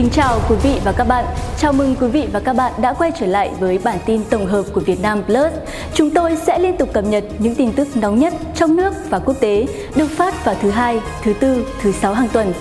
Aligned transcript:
kính 0.00 0.10
chào 0.10 0.40
quý 0.48 0.56
vị 0.62 0.80
và 0.84 0.92
các 0.92 1.04
bạn. 1.04 1.24
Chào 1.58 1.72
mừng 1.72 1.94
quý 2.00 2.08
vị 2.08 2.28
và 2.32 2.40
các 2.40 2.56
bạn 2.56 2.72
đã 2.80 2.92
quay 2.92 3.12
trở 3.18 3.26
lại 3.26 3.50
với 3.60 3.78
bản 3.78 3.98
tin 4.06 4.24
tổng 4.30 4.46
hợp 4.46 4.62
của 4.72 4.80
Việt 4.80 5.00
Nam 5.02 5.22
Plus. 5.24 5.52
Chúng 5.94 6.10
tôi 6.10 6.36
sẽ 6.46 6.58
liên 6.58 6.76
tục 6.76 6.92
cập 6.92 7.04
nhật 7.04 7.24
những 7.38 7.54
tin 7.54 7.72
tức 7.72 7.88
nóng 7.96 8.18
nhất 8.18 8.34
trong 8.54 8.76
nước 8.76 8.94
và 9.10 9.18
quốc 9.18 9.34
tế 9.40 9.66
được 9.96 10.06
phát 10.10 10.44
vào 10.44 10.54
thứ 10.62 10.70
hai, 10.70 11.00
thứ 11.22 11.32
tư, 11.32 11.66
thứ 11.80 11.92
sáu 11.92 12.14
hàng 12.14 12.28
tuần. 12.28 12.52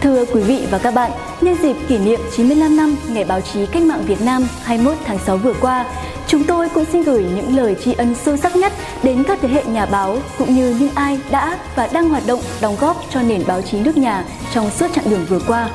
Thưa 0.00 0.24
quý 0.24 0.42
vị 0.42 0.66
và 0.70 0.78
các 0.78 0.94
bạn, 0.94 1.10
nhân 1.40 1.56
dịp 1.62 1.76
kỷ 1.88 1.98
niệm 1.98 2.20
95 2.36 2.76
năm 2.76 2.96
Ngày 3.08 3.24
báo 3.24 3.40
chí 3.40 3.66
cách 3.66 3.82
mạng 3.82 4.02
Việt 4.06 4.20
Nam 4.22 4.48
21 4.62 4.98
tháng 5.04 5.18
6 5.18 5.36
vừa 5.36 5.54
qua, 5.60 5.84
chúng 6.28 6.44
tôi 6.44 6.68
cũng 6.68 6.84
xin 6.92 7.02
gửi 7.02 7.26
những 7.34 7.56
lời 7.56 7.76
tri 7.84 7.92
ân 7.92 8.14
sâu 8.14 8.36
sắc 8.36 8.56
nhất 8.56 8.72
đến 9.02 9.24
các 9.24 9.38
thế 9.42 9.48
hệ 9.48 9.64
nhà 9.64 9.86
báo 9.86 10.18
cũng 10.38 10.54
như 10.54 10.76
những 10.80 10.90
ai 10.94 11.18
đã 11.30 11.58
và 11.76 11.88
đang 11.92 12.08
hoạt 12.08 12.22
động 12.26 12.40
đóng 12.60 12.76
góp 12.80 13.04
cho 13.10 13.22
nền 13.22 13.42
báo 13.46 13.62
chí 13.62 13.80
nước 13.80 13.96
nhà 13.96 14.24
trong 14.54 14.70
suốt 14.70 14.86
chặng 14.94 15.10
đường 15.10 15.26
vừa 15.28 15.40
qua. 15.46 15.70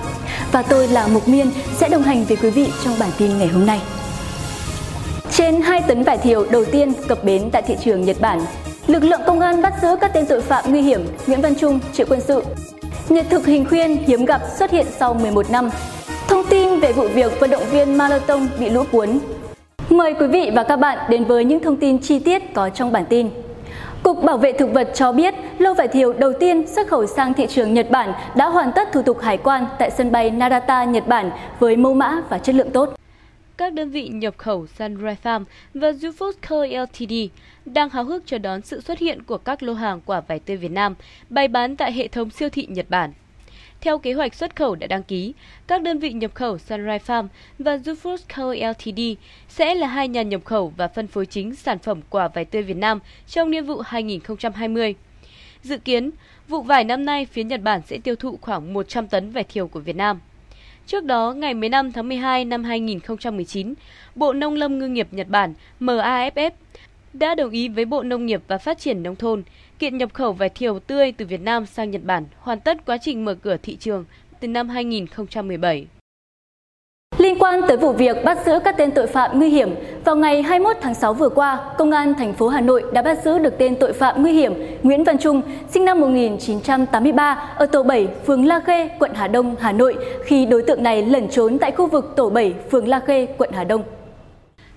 Và 0.52 0.62
tôi 0.62 0.88
là 0.88 1.08
Mục 1.08 1.28
Miên 1.28 1.52
sẽ 1.78 1.90
đồng 1.90 2.04
hành 2.04 2.26
với 2.26 2.38
quý 2.38 2.50
vị 2.50 2.68
trong 2.84 2.96
bản 3.00 3.10
tin 3.18 3.38
ngày 3.38 3.48
hôm 3.48 3.66
nay. 3.66 3.82
Trên 5.32 5.62
2 5.62 5.82
tấn 5.82 6.04
vải 6.04 6.18
thiều 6.18 6.46
đầu 6.52 6.66
tiên 6.66 6.94
cập 7.08 7.24
bến 7.24 7.50
tại 7.52 7.62
thị 7.62 7.76
trường 7.84 8.02
Nhật 8.02 8.18
Bản, 8.22 8.46
lực 8.88 9.04
lượng 9.04 9.22
công 9.28 9.40
an 9.40 9.62
bắt 9.62 9.74
giữ 9.82 9.96
các 10.02 10.12
tên 10.14 10.26
tội 10.26 10.42
phạm 10.42 10.64
nguy 10.68 10.82
hiểm 10.82 11.08
Nguyễn 11.28 11.42
Văn 11.42 11.56
Trung, 11.56 11.80
Triệu 11.94 12.06
Quân 12.10 12.22
sự. 12.22 12.44
Nhật 13.10 13.26
thực 13.30 13.46
hình 13.46 13.66
khuyên 13.66 14.04
hiếm 14.08 14.26
gặp 14.26 14.42
xuất 14.60 14.72
hiện 14.72 14.86
sau 15.00 15.14
11 15.14 15.52
năm. 15.52 15.70
Thông 16.28 16.46
tin 16.50 16.80
về 16.80 16.94
vụ 16.94 17.08
việc 17.08 17.40
vận 17.40 17.50
động 17.50 17.64
viên 17.72 17.98
marathon 17.98 18.48
bị 18.60 18.70
lũ 18.70 18.84
cuốn. 18.92 19.20
Mời 19.94 20.14
quý 20.14 20.28
vị 20.28 20.52
và 20.54 20.64
các 20.64 20.76
bạn 20.76 20.98
đến 21.10 21.24
với 21.24 21.46
những 21.46 21.60
thông 21.60 21.78
tin 21.78 22.00
chi 22.00 22.20
tiết 22.20 22.54
có 22.54 22.70
trong 22.70 22.92
bản 22.92 23.06
tin. 23.10 23.30
Cục 24.04 24.24
Bảo 24.24 24.38
vệ 24.38 24.52
Thực 24.52 24.74
vật 24.74 24.92
cho 24.94 25.12
biết 25.12 25.34
lô 25.58 25.74
vải 25.74 25.88
thiều 25.88 26.14
đầu 26.14 26.34
tiên 26.40 26.68
xuất 26.68 26.88
khẩu 26.88 27.08
sang 27.08 27.34
thị 27.34 27.46
trường 27.50 27.74
Nhật 27.74 27.92
Bản 27.92 28.14
đã 28.36 28.50
hoàn 28.50 28.72
tất 28.76 28.92
thủ 28.92 29.02
tục 29.02 29.22
hải 29.22 29.38
quan 29.38 29.66
tại 29.80 29.92
sân 29.92 30.12
bay 30.12 30.32
Narita, 30.32 30.84
Nhật 30.84 31.08
Bản 31.08 31.32
với 31.60 31.76
mẫu 31.76 31.94
mã 31.94 32.22
và 32.30 32.38
chất 32.38 32.56
lượng 32.56 32.72
tốt. 32.72 32.94
Các 33.58 33.74
đơn 33.74 33.90
vị 33.90 34.08
nhập 34.08 34.34
khẩu 34.38 34.68
Sunrise 34.68 35.22
Farm 35.24 35.44
và 35.74 35.92
Jufood 35.92 36.32
Co. 36.50 36.66
Ltd 36.66 37.14
đang 37.66 37.90
háo 37.90 38.04
hức 38.04 38.24
chờ 38.26 38.38
đón 38.38 38.62
sự 38.62 38.82
xuất 38.82 39.00
hiện 39.00 39.24
của 39.24 39.38
các 39.38 39.64
lô 39.64 39.74
hàng 39.74 40.02
quả 40.06 40.22
vải 40.28 40.40
tươi 40.40 40.58
Việt 40.58 40.72
Nam 40.72 40.96
bày 41.30 41.48
bán 41.48 41.76
tại 41.76 41.92
hệ 41.92 42.08
thống 42.08 42.30
siêu 42.30 42.50
thị 42.50 42.68
Nhật 42.70 42.86
Bản. 42.90 43.14
Theo 43.84 43.98
kế 43.98 44.14
hoạch 44.14 44.34
xuất 44.34 44.56
khẩu 44.56 44.76
đã 44.76 44.88
đăng 44.88 45.04
ký, 45.04 45.34
các 45.68 45.82
đơn 45.82 46.00
vị 46.00 46.14
nhập 46.14 46.32
khẩu 46.34 46.58
Sunrise 46.58 47.06
Farm 47.06 47.28
và 47.60 47.78
Jufood 47.78 48.18
Co. 48.36 48.54
Ltd 48.54 49.00
sẽ 49.50 49.76
là 49.76 49.88
hai 49.88 50.08
nhà 50.08 50.22
nhập 50.22 50.42
khẩu 50.46 50.74
và 50.78 50.88
phân 50.88 51.08
phối 51.08 51.26
chính 51.26 51.56
sản 51.56 51.80
phẩm 51.80 52.02
quả 52.10 52.28
vải 52.28 52.46
tươi 52.46 52.62
Việt 52.62 52.78
Nam 52.78 53.00
trong 53.28 53.52
niên 53.52 53.66
vụ 53.66 53.82
2020. 53.82 54.96
Dự 55.64 55.78
kiến, 55.78 56.12
vụ 56.48 56.62
vải 56.62 56.84
năm 56.84 57.06
nay 57.06 57.26
phía 57.26 57.44
Nhật 57.44 57.62
Bản 57.62 57.82
sẽ 57.88 57.98
tiêu 58.04 58.16
thụ 58.16 58.38
khoảng 58.42 58.74
100 58.74 59.08
tấn 59.08 59.32
vải 59.32 59.44
thiều 59.44 59.68
của 59.68 59.80
Việt 59.80 59.96
Nam. 59.96 60.20
Trước 60.88 61.04
đó, 61.04 61.34
ngày 61.34 61.54
15 61.54 61.92
tháng 61.92 62.10
12 62.10 62.46
năm 62.46 62.64
2019, 62.64 63.74
Bộ 64.16 64.34
Nông 64.34 64.54
lâm 64.54 64.80
Ngư 64.80 64.88
nghiệp 64.88 65.08
Nhật 65.12 65.28
Bản 65.30 65.54
MAFF 65.80 66.52
đã 67.14 67.36
đồng 67.36 67.52
ý 67.52 67.68
với 67.68 67.86
Bộ 67.86 68.04
Nông 68.04 68.26
nghiệp 68.26 68.42
và 68.48 68.58
Phát 68.58 68.80
triển 68.80 69.04
Nông 69.04 69.16
thôn 69.16 69.44
kiện 69.84 69.98
nhập 69.98 70.14
khẩu 70.14 70.34
vải 70.34 70.50
thiều 70.50 70.80
tươi 70.80 71.12
từ 71.12 71.26
Việt 71.26 71.42
Nam 71.42 71.66
sang 71.66 71.92
Nhật 71.92 72.04
Bản 72.04 72.26
hoàn 72.40 72.60
tất 72.60 72.86
quá 72.86 72.98
trình 73.02 73.26
mở 73.26 73.34
cửa 73.34 73.58
thị 73.64 73.76
trường 73.76 74.06
từ 74.40 74.48
năm 74.48 74.70
2017. 74.70 75.88
Liên 77.18 77.40
quan 77.40 77.62
tới 77.68 77.78
vụ 77.78 77.94
việc 77.94 78.18
bắt 78.26 78.38
giữ 78.46 78.60
các 78.64 78.76
tên 78.78 78.92
tội 78.92 79.08
phạm 79.08 79.40
nguy 79.40 79.50
hiểm, 79.50 79.70
vào 80.06 80.16
ngày 80.16 80.42
21 80.42 80.78
tháng 80.82 80.94
6 80.94 81.14
vừa 81.14 81.30
qua, 81.30 81.74
Công 81.78 81.92
an 81.92 82.14
thành 82.14 82.34
phố 82.34 82.48
Hà 82.48 82.62
Nội 82.62 82.84
đã 82.94 83.02
bắt 83.02 83.24
giữ 83.24 83.40
được 83.40 83.54
tên 83.58 83.76
tội 83.80 83.94
phạm 83.94 84.22
nguy 84.22 84.34
hiểm 84.34 84.54
Nguyễn 84.84 85.04
Văn 85.04 85.18
Trung, 85.18 85.42
sinh 85.70 85.86
năm 85.86 86.00
1983, 86.00 87.54
ở 87.56 87.66
tổ 87.66 87.84
7, 87.84 88.08
phường 88.26 88.46
La 88.46 88.60
Khê, 88.60 88.90
quận 89.00 89.12
Hà 89.16 89.28
Đông, 89.28 89.56
Hà 89.60 89.72
Nội, 89.72 89.96
khi 90.26 90.46
đối 90.46 90.64
tượng 90.64 90.84
này 90.84 91.06
lẩn 91.06 91.28
trốn 91.30 91.60
tại 91.60 91.72
khu 91.72 91.88
vực 91.88 92.14
tổ 92.16 92.30
7, 92.30 92.54
phường 92.72 92.88
La 92.88 93.00
Khê, 93.00 93.26
quận 93.26 93.50
Hà 93.54 93.64
Đông. 93.64 93.84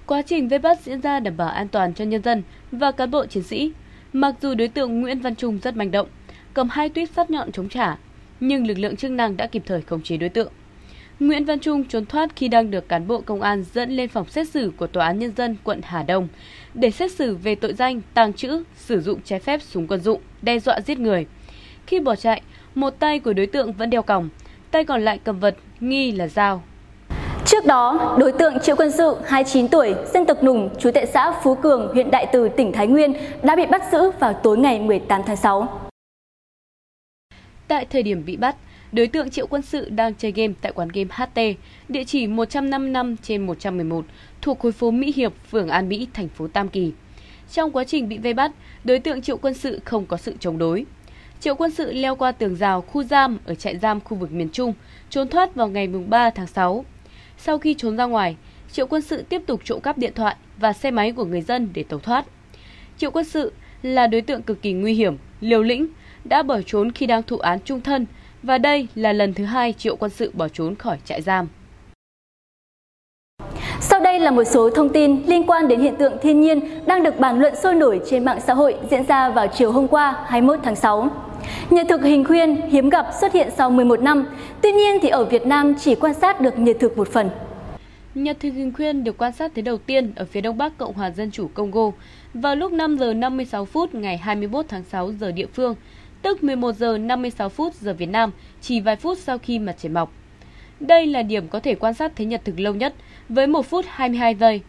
Quá 0.07 0.23
trình 0.23 0.49
vây 0.49 0.59
bắt 0.59 0.79
diễn 0.85 1.01
ra 1.01 1.21
đảm 1.21 1.37
bảo 1.37 1.49
an 1.49 1.69
toàn 1.69 1.95
cho 1.95 2.05
nhân 2.05 2.23
dân 2.23 2.43
và 2.73 2.93
cán 2.93 3.11
bộ 3.11 3.27
chiến 3.27 3.43
sĩ. 3.43 3.73
Mặc 4.13 4.35
dù 4.43 4.55
đối 4.55 4.69
tượng 4.69 5.01
Nguyễn 5.01 5.21
Văn 5.21 5.35
Trung 5.35 5.59
rất 5.63 5.77
manh 5.77 5.91
động, 5.91 6.09
cầm 6.55 6.69
hai 6.69 6.89
tuyết 6.89 7.11
sắt 7.11 7.31
nhọn 7.31 7.53
chống 7.53 7.69
trả, 7.69 7.97
nhưng 8.41 8.67
lực 8.67 8.79
lượng 8.79 8.97
chức 8.97 9.11
năng 9.11 9.37
đã 9.37 9.47
kịp 9.47 9.63
thời 9.67 9.83
khống 9.83 10.03
chế 10.03 10.17
đối 10.17 10.29
tượng. 10.29 10.53
Nguyễn 11.21 11.45
Văn 11.45 11.59
Trung 11.59 11.85
trốn 11.85 12.07
thoát 12.07 12.37
khi 12.37 12.49
đang 12.49 12.71
được 12.71 12.89
cán 12.89 13.07
bộ 13.07 13.21
công 13.21 13.43
an 13.43 13.65
dẫn 13.75 13.91
lên 13.91 14.09
phòng 14.09 14.29
xét 14.29 14.49
xử 14.49 14.73
của 14.77 14.87
Tòa 14.87 15.07
án 15.07 15.19
Nhân 15.19 15.33
dân 15.37 15.57
quận 15.65 15.81
Hà 15.85 16.03
Đông 16.03 16.29
để 16.75 16.91
xét 16.91 17.13
xử 17.13 17.37
về 17.37 17.55
tội 17.55 17.75
danh 17.75 18.01
tàng 18.15 18.33
trữ, 18.33 18.63
sử 18.77 19.01
dụng 19.01 19.21
trái 19.25 19.41
phép 19.41 19.63
súng 19.63 19.87
quân 19.87 20.01
dụng, 20.01 20.21
đe 20.43 20.59
dọa 20.59 20.81
giết 20.81 20.99
người. 20.99 21.27
Khi 21.87 22.01
bỏ 22.01 22.17
chạy, 22.17 22.43
một 22.75 22.91
tay 22.91 23.21
của 23.21 23.33
đối 23.33 23.47
tượng 23.47 23.73
vẫn 23.73 23.91
đeo 23.91 24.03
còng, 24.03 24.29
tay 24.71 24.85
còn 24.85 25.03
lại 25.03 25.21
cầm 25.25 25.41
vật 25.41 25.57
nghi 25.81 26.13
là 26.13 26.29
dao. 26.29 26.63
Trước 27.47 27.67
đó, 27.67 28.17
đối 28.21 28.33
tượng 28.33 28.59
Triệu 28.61 28.77
Quân 28.77 28.91
Sự, 28.91 29.17
29 29.25 29.69
tuổi, 29.69 29.95
dân 30.15 30.27
tộc 30.27 30.43
Nùng, 30.43 30.71
trú 30.79 30.91
tại 30.91 31.07
xã 31.07 31.33
Phú 31.43 31.55
Cường, 31.55 31.89
huyện 31.93 32.11
Đại 32.11 32.27
Từ, 32.33 32.49
tỉnh 32.49 32.73
Thái 32.73 32.87
Nguyên 32.87 33.13
đã 33.43 33.57
bị 33.57 33.67
bắt 33.67 33.83
giữ 33.93 34.11
vào 34.21 34.33
tối 34.33 34.59
ngày 34.59 34.81
18 34.81 35.23
tháng 35.27 35.37
6. 35.37 35.81
Tại 37.69 37.87
thời 37.91 38.03
điểm 38.03 38.25
bị 38.27 38.37
bắt, 38.37 38.57
đối 38.93 39.07
tượng 39.07 39.31
Triệu 39.31 39.47
Quân 39.47 39.63
Sự 39.63 39.89
đang 39.89 40.15
chơi 40.15 40.33
game 40.33 40.53
tại 40.61 40.73
quán 40.73 40.89
game 40.89 41.09
HT, 41.11 41.41
địa 41.89 42.05
chỉ 42.05 42.27
155 42.27 43.17
trên 43.17 43.47
111, 43.47 44.05
thuộc 44.43 44.59
khối 44.59 44.73
phố 44.73 44.91
Mỹ 44.91 45.13
Hiệp, 45.17 45.33
phường 45.51 45.69
An 45.69 45.89
Mỹ, 45.89 46.09
thành 46.15 46.29
phố 46.29 46.49
Tam 46.49 46.69
Kỳ. 46.69 46.93
Trong 47.53 47.71
quá 47.71 47.85
trình 47.85 48.09
bị 48.09 48.19
vây 48.19 48.35
bắt, 48.35 48.53
đối 48.85 48.99
tượng 48.99 49.23
Triệu 49.23 49.37
Quân 49.37 49.55
Sự 49.55 49.81
không 49.85 50.07
có 50.07 50.17
sự 50.17 50.35
chống 50.41 50.59
đối. 50.59 50.87
Triệu 51.41 51.55
Quân 51.55 51.71
Sự 51.71 51.93
leo 51.93 52.17
qua 52.17 52.33
tường 52.33 52.57
rào 52.57 52.81
khu 52.81 53.03
giam 53.03 53.39
ở 53.47 53.55
trại 53.55 53.77
giam 53.79 54.01
khu 54.01 54.17
vực 54.17 54.33
miền 54.33 54.49
Trung, 54.53 54.73
trốn 55.11 55.29
thoát 55.29 55.55
vào 55.55 55.69
ngày 55.69 55.87
3 55.87 56.31
tháng 56.31 56.47
6. 56.47 56.85
Sau 57.39 57.59
khi 57.59 57.75
trốn 57.75 57.97
ra 57.97 58.05
ngoài, 58.05 58.37
Triệu 58.73 58.87
Quân 58.87 59.03
Sự 59.03 59.23
tiếp 59.23 59.43
tục 59.47 59.61
trộm 59.65 59.81
cắp 59.81 59.99
điện 59.99 60.13
thoại 60.15 60.37
và 60.59 60.73
xe 60.73 60.91
máy 60.91 61.13
của 61.13 61.25
người 61.25 61.41
dân 61.41 61.69
để 61.75 61.83
tẩu 61.83 61.99
thoát. 61.99 62.25
Triệu 62.99 63.11
Quân 63.11 63.25
Sự 63.25 63.53
là 63.83 64.07
đối 64.07 64.21
tượng 64.21 64.43
cực 64.43 64.63
kỳ 64.63 64.73
nguy 64.73 64.95
hiểm, 64.95 65.17
liều 65.41 65.63
lĩnh, 65.63 65.87
đã 66.25 66.43
bỏ 66.43 66.61
trốn 66.67 66.93
khi 66.93 67.07
đang 67.07 67.23
thụ 67.23 67.39
án 67.39 67.59
trung 67.65 67.81
thân 67.81 68.07
và 68.43 68.59
đây 68.59 68.89
là 68.95 69.13
lần 69.13 69.35
thứ 69.35 69.45
hai 69.45 69.73
Triệu 69.73 69.97
Quân 69.97 70.11
Sự 70.11 70.31
bỏ 70.35 70.49
trốn 70.49 70.75
khỏi 70.75 70.99
trại 71.05 71.23
giam. 71.23 71.49
Sau 73.81 74.01
đây 74.01 74.21
là 74.21 74.31
một 74.31 74.45
số 74.45 74.71
thông 74.71 74.89
tin 74.89 75.23
liên 75.27 75.47
quan 75.47 75.69
đến 75.69 75.81
hiện 75.81 75.97
tượng 75.97 76.13
thiên 76.23 76.41
nhiên 76.41 76.61
đang 76.87 77.03
được 77.03 77.19
bàn 77.19 77.41
luận 77.41 77.55
sôi 77.63 77.75
nổi 77.75 78.01
trên 78.11 78.25
mạng 78.25 78.41
xã 78.47 78.55
hội 78.55 78.77
diễn 78.91 79.05
ra 79.05 79.31
vào 79.31 79.47
chiều 79.47 79.73
hôm 79.73 79.89
qua 79.89 80.25
21 80.27 80.61
tháng 80.63 80.77
6. 80.77 81.26
Nhật 81.71 81.87
thực 81.89 82.03
hình 82.05 82.25
khuyên 82.25 82.61
hiếm 82.71 82.89
gặp 82.89 83.07
xuất 83.21 83.33
hiện 83.33 83.49
sau 83.57 83.71
11 83.71 84.01
năm, 84.01 84.27
tuy 84.63 84.73
nhiên 84.73 84.99
thì 85.03 85.09
ở 85.09 85.25
Việt 85.25 85.47
Nam 85.47 85.75
chỉ 85.75 85.95
quan 85.95 86.15
sát 86.15 86.41
được 86.41 86.59
nhật 86.59 86.77
thực 86.81 86.99
một 86.99 87.09
phần. 87.09 87.31
Nhật 88.15 88.37
thực 88.41 88.51
hình 88.51 88.73
khuyên 88.73 89.05
được 89.05 89.19
quan 89.19 89.33
sát 89.33 89.53
thấy 89.55 89.63
đầu 89.63 89.79
tiên 89.79 90.13
ở 90.17 90.25
phía 90.25 90.41
đông 90.41 90.59
bắc 90.59 90.79
Cộng 90.79 90.95
hòa 90.95 91.11
Dân 91.11 91.31
chủ 91.31 91.49
Congo 91.55 91.91
vào 92.35 92.57
lúc 92.57 92.73
5 92.73 92.99
giờ 92.99 93.15
56 93.15 93.65
phút 93.65 93.95
ngày 93.95 94.17
21 94.17 94.67
tháng 94.69 94.83
6 94.85 95.13
giờ 95.13 95.33
địa 95.33 95.47
phương, 95.47 95.75
tức 96.23 96.45
11 96.45 96.73
giờ 96.73 96.99
56 96.99 97.49
phút 97.49 97.75
giờ 97.75 97.95
Việt 97.95 98.09
Nam, 98.09 98.31
chỉ 98.61 98.81
vài 98.81 98.97
phút 98.97 99.19
sau 99.19 99.39
khi 99.39 99.59
mặt 99.59 99.77
trời 99.79 99.91
mọc. 99.91 100.13
Đây 100.81 101.07
là 101.07 101.23
điểm 101.23 101.49
có 101.49 101.61
thể 101.61 101.75
quan 101.75 101.95
sát 101.95 102.13
thấy 102.17 102.27
nhật 102.27 102.41
thực 102.45 102.61
lâu 102.61 102.75
nhất, 102.75 102.95
với 103.29 103.47
1 103.47 103.67
phút 103.67 103.85
22 103.89 104.35
giây. 104.35 104.61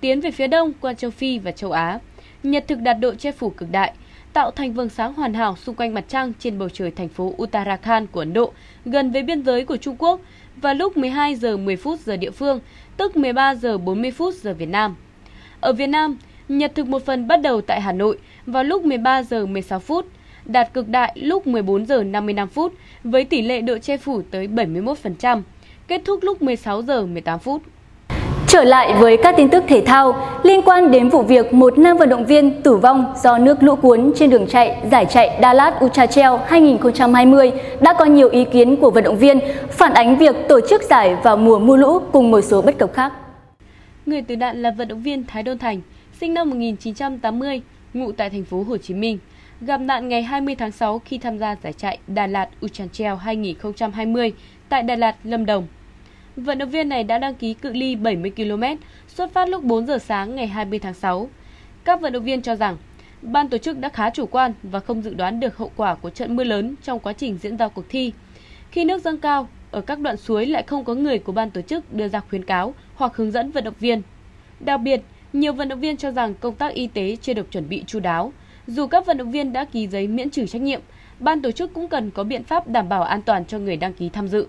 Tiến 0.00 0.20
về 0.20 0.30
phía 0.30 0.46
đông 0.46 0.72
qua 0.80 0.94
châu 0.94 1.10
Phi 1.10 1.38
và 1.38 1.50
châu 1.50 1.72
Á, 1.72 1.98
nhật 2.42 2.64
thực 2.68 2.80
đạt 2.80 2.96
độ 3.00 3.14
che 3.14 3.32
phủ 3.32 3.50
cực 3.50 3.70
đại, 3.72 3.92
tạo 4.32 4.50
thành 4.50 4.72
vầng 4.72 4.88
sáng 4.88 5.14
hoàn 5.14 5.34
hảo 5.34 5.56
xung 5.56 5.74
quanh 5.74 5.94
mặt 5.94 6.04
trăng 6.08 6.32
trên 6.38 6.58
bầu 6.58 6.68
trời 6.68 6.90
thành 6.90 7.08
phố 7.08 7.34
Uttarakhand 7.42 8.08
của 8.12 8.20
Ấn 8.20 8.32
Độ, 8.32 8.52
gần 8.84 9.10
với 9.10 9.22
biên 9.22 9.44
giới 9.44 9.64
của 9.64 9.76
Trung 9.76 9.96
Quốc, 9.98 10.20
vào 10.56 10.74
lúc 10.74 10.96
12 10.96 11.34
giờ 11.34 11.56
10 11.56 11.76
phút 11.76 12.00
giờ 12.00 12.16
địa 12.16 12.30
phương, 12.30 12.60
tức 12.96 13.16
13 13.16 13.54
giờ 13.54 13.78
40 13.78 14.10
phút 14.10 14.34
giờ 14.34 14.54
Việt 14.54 14.68
Nam. 14.68 14.96
Ở 15.60 15.72
Việt 15.72 15.86
Nam, 15.86 16.18
nhật 16.48 16.72
thực 16.74 16.86
một 16.86 17.06
phần 17.06 17.28
bắt 17.28 17.36
đầu 17.36 17.60
tại 17.60 17.80
Hà 17.80 17.92
Nội 17.92 18.18
vào 18.46 18.64
lúc 18.64 18.84
13 18.84 19.22
giờ 19.22 19.46
16 19.46 19.78
phút, 19.78 20.06
đạt 20.44 20.74
cực 20.74 20.88
đại 20.88 21.12
lúc 21.14 21.46
14 21.46 21.86
giờ 21.86 22.02
55 22.02 22.48
phút 22.48 22.74
với 23.04 23.24
tỷ 23.24 23.42
lệ 23.42 23.60
độ 23.60 23.78
che 23.78 23.96
phủ 23.96 24.22
tới 24.30 24.48
71%, 24.48 25.42
kết 25.88 26.02
thúc 26.04 26.18
lúc 26.22 26.42
16 26.42 26.82
giờ 26.82 27.06
18 27.06 27.38
phút. 27.38 27.62
Trở 28.48 28.64
lại 28.64 28.94
với 28.94 29.16
các 29.16 29.34
tin 29.36 29.48
tức 29.48 29.64
thể 29.68 29.82
thao 29.86 30.26
liên 30.42 30.62
quan 30.62 30.90
đến 30.90 31.08
vụ 31.08 31.22
việc 31.22 31.52
một 31.52 31.78
nam 31.78 31.96
vận 31.96 32.08
động 32.08 32.26
viên 32.26 32.62
tử 32.62 32.76
vong 32.76 33.12
do 33.22 33.38
nước 33.38 33.62
lũ 33.62 33.76
cuốn 33.76 34.12
trên 34.16 34.30
đường 34.30 34.46
chạy 34.46 34.76
giải 34.90 35.06
chạy 35.10 35.38
Dallas 35.42 35.74
Uchachel 35.84 36.32
2020 36.46 37.52
đã 37.80 37.94
có 37.98 38.04
nhiều 38.04 38.28
ý 38.28 38.44
kiến 38.44 38.76
của 38.76 38.90
vận 38.90 39.04
động 39.04 39.18
viên 39.18 39.38
phản 39.70 39.92
ánh 39.92 40.18
việc 40.18 40.36
tổ 40.48 40.60
chức 40.70 40.82
giải 40.82 41.16
vào 41.22 41.36
mùa 41.36 41.58
mưa 41.58 41.76
lũ 41.76 41.98
cùng 42.12 42.30
một 42.30 42.40
số 42.40 42.62
bất 42.62 42.78
cập 42.78 42.92
khác. 42.92 43.12
Người 44.06 44.22
tử 44.22 44.36
nạn 44.36 44.62
là 44.62 44.70
vận 44.70 44.88
động 44.88 45.02
viên 45.02 45.24
Thái 45.26 45.42
Đôn 45.42 45.58
Thành, 45.58 45.80
sinh 46.20 46.34
năm 46.34 46.50
1980, 46.50 47.62
ngụ 47.94 48.12
tại 48.12 48.30
thành 48.30 48.44
phố 48.44 48.64
Hồ 48.68 48.76
Chí 48.76 48.94
Minh, 48.94 49.18
gặp 49.60 49.80
nạn 49.80 50.08
ngày 50.08 50.22
20 50.22 50.54
tháng 50.54 50.72
6 50.72 50.98
khi 51.04 51.18
tham 51.18 51.38
gia 51.38 51.56
giải 51.62 51.72
chạy 51.72 51.98
Đà 52.06 52.26
Lạt 52.26 52.48
Uchanchel 52.64 53.14
2020 53.20 54.32
tại 54.68 54.82
Đà 54.82 54.96
Lạt, 54.96 55.16
Lâm 55.24 55.46
Đồng. 55.46 55.66
Vận 56.44 56.58
động 56.58 56.70
viên 56.70 56.88
này 56.88 57.04
đã 57.04 57.18
đăng 57.18 57.34
ký 57.34 57.54
cự 57.54 57.72
ly 57.72 57.96
70 57.96 58.32
km, 58.36 58.62
xuất 59.08 59.32
phát 59.32 59.48
lúc 59.48 59.64
4 59.64 59.86
giờ 59.86 59.98
sáng 59.98 60.36
ngày 60.36 60.46
20 60.46 60.78
tháng 60.78 60.94
6. 60.94 61.28
Các 61.84 62.00
vận 62.00 62.12
động 62.12 62.24
viên 62.24 62.42
cho 62.42 62.56
rằng, 62.56 62.76
ban 63.22 63.48
tổ 63.48 63.58
chức 63.58 63.78
đã 63.78 63.88
khá 63.88 64.10
chủ 64.10 64.26
quan 64.26 64.52
và 64.62 64.80
không 64.80 65.02
dự 65.02 65.14
đoán 65.14 65.40
được 65.40 65.56
hậu 65.56 65.70
quả 65.76 65.94
của 65.94 66.10
trận 66.10 66.36
mưa 66.36 66.44
lớn 66.44 66.74
trong 66.82 67.00
quá 67.00 67.12
trình 67.12 67.38
diễn 67.42 67.56
ra 67.56 67.68
cuộc 67.68 67.84
thi. 67.88 68.12
Khi 68.70 68.84
nước 68.84 69.02
dâng 69.02 69.18
cao, 69.18 69.48
ở 69.70 69.80
các 69.80 70.00
đoạn 70.00 70.16
suối 70.16 70.46
lại 70.46 70.62
không 70.62 70.84
có 70.84 70.94
người 70.94 71.18
của 71.18 71.32
ban 71.32 71.50
tổ 71.50 71.60
chức 71.60 71.94
đưa 71.94 72.08
ra 72.08 72.20
khuyến 72.20 72.44
cáo 72.44 72.74
hoặc 72.94 73.16
hướng 73.16 73.30
dẫn 73.30 73.50
vận 73.50 73.64
động 73.64 73.74
viên. 73.80 74.02
Đặc 74.60 74.80
biệt, 74.80 75.00
nhiều 75.32 75.52
vận 75.52 75.68
động 75.68 75.80
viên 75.80 75.96
cho 75.96 76.10
rằng 76.10 76.34
công 76.34 76.54
tác 76.54 76.74
y 76.74 76.86
tế 76.86 77.16
chưa 77.22 77.34
được 77.34 77.50
chuẩn 77.50 77.68
bị 77.68 77.84
chu 77.86 78.00
đáo. 78.00 78.32
Dù 78.66 78.86
các 78.86 79.06
vận 79.06 79.16
động 79.16 79.30
viên 79.30 79.52
đã 79.52 79.64
ký 79.64 79.86
giấy 79.86 80.08
miễn 80.08 80.30
trừ 80.30 80.46
trách 80.46 80.62
nhiệm, 80.62 80.80
ban 81.20 81.42
tổ 81.42 81.50
chức 81.50 81.74
cũng 81.74 81.88
cần 81.88 82.10
có 82.10 82.24
biện 82.24 82.44
pháp 82.44 82.68
đảm 82.68 82.88
bảo 82.88 83.02
an 83.02 83.22
toàn 83.22 83.44
cho 83.44 83.58
người 83.58 83.76
đăng 83.76 83.92
ký 83.92 84.08
tham 84.08 84.28
dự. 84.28 84.46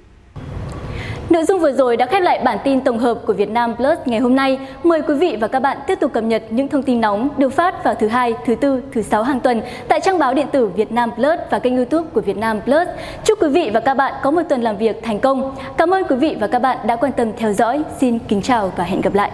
Nội 1.29 1.43
dung 1.43 1.59
vừa 1.59 1.71
rồi 1.71 1.97
đã 1.97 2.05
khép 2.05 2.23
lại 2.23 2.39
bản 2.43 2.57
tin 2.63 2.81
tổng 2.81 2.97
hợp 2.97 3.17
của 3.25 3.33
Việt 3.33 3.49
Nam 3.49 3.75
Plus 3.75 3.97
ngày 4.05 4.19
hôm 4.19 4.35
nay. 4.35 4.59
Mời 4.83 5.01
quý 5.01 5.13
vị 5.13 5.37
và 5.41 5.47
các 5.47 5.59
bạn 5.59 5.77
tiếp 5.87 5.99
tục 5.99 6.13
cập 6.13 6.23
nhật 6.23 6.43
những 6.49 6.67
thông 6.67 6.83
tin 6.83 7.01
nóng 7.01 7.29
được 7.37 7.49
phát 7.49 7.83
vào 7.83 7.95
thứ 7.95 8.07
hai, 8.07 8.33
thứ 8.45 8.55
tư, 8.55 8.81
thứ 8.93 9.01
sáu 9.01 9.23
hàng 9.23 9.39
tuần 9.39 9.61
tại 9.87 9.99
trang 9.99 10.19
báo 10.19 10.33
điện 10.33 10.47
tử 10.51 10.67
Việt 10.67 10.91
Nam 10.91 11.11
Plus 11.15 11.39
và 11.49 11.59
kênh 11.59 11.75
YouTube 11.75 12.09
của 12.13 12.21
Việt 12.21 12.37
Nam 12.37 12.61
Plus. 12.61 12.87
Chúc 13.23 13.41
quý 13.41 13.49
vị 13.49 13.71
và 13.73 13.79
các 13.79 13.93
bạn 13.93 14.13
có 14.23 14.31
một 14.31 14.41
tuần 14.49 14.61
làm 14.61 14.77
việc 14.77 15.03
thành 15.03 15.19
công. 15.19 15.55
Cảm 15.77 15.93
ơn 15.93 16.03
quý 16.09 16.15
vị 16.15 16.37
và 16.39 16.47
các 16.47 16.59
bạn 16.59 16.77
đã 16.87 16.95
quan 16.95 17.11
tâm 17.11 17.31
theo 17.37 17.53
dõi. 17.53 17.83
Xin 17.99 18.19
kính 18.19 18.41
chào 18.41 18.71
và 18.77 18.83
hẹn 18.83 19.01
gặp 19.01 19.13
lại. 19.13 19.31